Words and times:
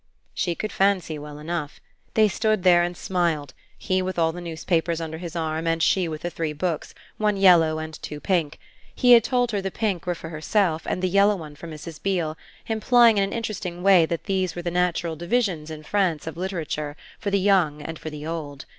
She 0.33 0.55
could 0.55 0.71
fancy 0.71 1.19
well 1.19 1.37
enough. 1.37 1.79
They 2.15 2.27
stood 2.27 2.63
there 2.63 2.81
and 2.81 2.97
smiled, 2.97 3.53
he 3.77 4.01
with 4.01 4.17
all 4.17 4.31
the 4.31 4.41
newspapers 4.41 4.99
under 4.99 5.19
his 5.19 5.35
arm 5.35 5.67
and 5.67 5.83
she 5.83 6.07
with 6.07 6.21
the 6.23 6.31
three 6.31 6.53
books, 6.53 6.95
one 7.17 7.37
yellow 7.37 7.77
and 7.77 7.93
two 8.01 8.19
pink. 8.19 8.57
He 8.95 9.11
had 9.11 9.23
told 9.23 9.51
her 9.51 9.61
the 9.61 9.69
pink 9.69 10.07
were 10.07 10.15
for 10.15 10.29
herself 10.29 10.87
and 10.87 11.03
the 11.03 11.07
yellow 11.07 11.35
one 11.35 11.53
for 11.55 11.67
Mrs. 11.67 12.01
Beale, 12.01 12.35
implying 12.65 13.17
in 13.19 13.25
an 13.25 13.31
interesting 13.33 13.83
way 13.83 14.07
that 14.07 14.23
these 14.23 14.55
were 14.55 14.63
the 14.63 14.71
natural 14.71 15.15
divisions 15.15 15.69
in 15.69 15.83
France 15.83 16.25
of 16.25 16.35
literature 16.35 16.97
for 17.19 17.29
the 17.29 17.37
young 17.39 17.79
and 17.83 17.99
for 17.99 18.09
the 18.09 18.25
old. 18.25 18.65